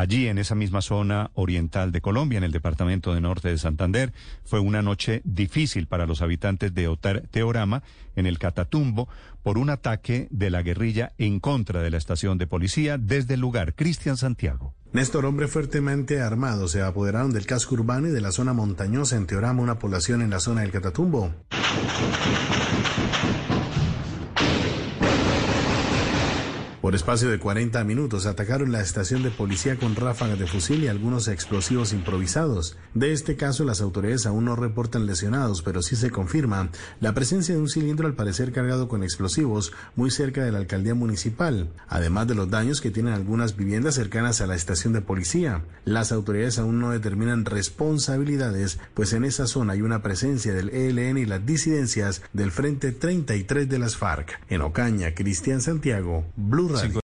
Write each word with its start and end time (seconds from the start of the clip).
allí 0.00 0.28
en 0.28 0.38
esa 0.38 0.54
misma 0.54 0.80
zona 0.80 1.30
oriental 1.34 1.92
de 1.92 2.00
Colombia, 2.00 2.38
en 2.38 2.44
el 2.44 2.52
departamento 2.52 3.14
de 3.14 3.20
Norte 3.20 3.48
de 3.48 3.58
Santander. 3.58 4.12
Fue 4.44 4.58
una 4.58 4.82
noche 4.82 5.20
difícil 5.24 5.86
para 5.86 6.06
los 6.06 6.22
habitantes 6.22 6.74
de 6.74 6.96
Teorama, 7.30 7.82
en 8.16 8.26
el 8.26 8.38
Catatumbo, 8.38 9.08
por 9.42 9.58
un 9.58 9.70
ataque 9.70 10.26
de 10.30 10.50
la 10.50 10.62
guerrilla 10.62 11.12
en 11.18 11.38
contra 11.38 11.82
de 11.82 11.90
la 11.90 11.98
estación 11.98 12.38
de 12.38 12.46
policía 12.46 12.98
desde 12.98 13.34
el 13.34 13.40
lugar. 13.40 13.74
Cristian 13.74 14.16
Santiago. 14.16 14.74
Néstor, 14.92 15.24
hombre 15.24 15.46
fuertemente 15.46 16.20
armado, 16.20 16.66
se 16.66 16.82
apoderaron 16.82 17.32
del 17.32 17.46
casco 17.46 17.76
urbano 17.76 18.08
y 18.08 18.10
de 18.10 18.20
la 18.20 18.32
zona 18.32 18.52
montañosa 18.52 19.16
en 19.16 19.26
Teorama, 19.26 19.62
una 19.62 19.78
población 19.78 20.20
en 20.20 20.30
la 20.30 20.40
zona 20.40 20.62
del 20.62 20.72
Catatumbo. 20.72 21.32
Por 26.80 26.94
espacio 26.94 27.28
de 27.28 27.38
40 27.38 27.84
minutos 27.84 28.24
atacaron 28.24 28.72
la 28.72 28.80
estación 28.80 29.22
de 29.22 29.30
policía 29.30 29.76
con 29.76 29.96
ráfagas 29.96 30.38
de 30.38 30.46
fusil 30.46 30.82
y 30.82 30.88
algunos 30.88 31.28
explosivos 31.28 31.92
improvisados. 31.92 32.78
De 32.94 33.12
este 33.12 33.36
caso, 33.36 33.64
las 33.64 33.82
autoridades 33.82 34.24
aún 34.24 34.46
no 34.46 34.56
reportan 34.56 35.04
lesionados, 35.04 35.60
pero 35.60 35.82
sí 35.82 35.94
se 35.94 36.10
confirma 36.10 36.70
la 36.98 37.12
presencia 37.12 37.54
de 37.54 37.60
un 37.60 37.68
cilindro 37.68 38.06
al 38.06 38.14
parecer 38.14 38.50
cargado 38.52 38.88
con 38.88 39.02
explosivos 39.02 39.74
muy 39.94 40.10
cerca 40.10 40.42
de 40.42 40.52
la 40.52 40.58
alcaldía 40.58 40.94
municipal, 40.94 41.70
además 41.86 42.28
de 42.28 42.34
los 42.34 42.48
daños 42.48 42.80
que 42.80 42.90
tienen 42.90 43.12
algunas 43.12 43.58
viviendas 43.58 43.96
cercanas 43.96 44.40
a 44.40 44.46
la 44.46 44.54
estación 44.54 44.94
de 44.94 45.02
policía. 45.02 45.62
Las 45.84 46.12
autoridades 46.12 46.58
aún 46.58 46.80
no 46.80 46.92
determinan 46.92 47.44
responsabilidades, 47.44 48.78
pues 48.94 49.12
en 49.12 49.26
esa 49.26 49.46
zona 49.46 49.74
hay 49.74 49.82
una 49.82 50.00
presencia 50.00 50.54
del 50.54 50.70
ELN 50.70 51.18
y 51.18 51.26
las 51.26 51.44
disidencias 51.44 52.22
del 52.32 52.50
Frente 52.50 52.92
33 52.92 53.68
de 53.68 53.78
las 53.78 53.98
FARC. 53.98 54.40
En 54.48 54.62
Ocaña, 54.62 55.14
Cristian 55.14 55.60
Santiago, 55.60 56.24
Blue 56.36 56.69
Radio. 56.74 56.90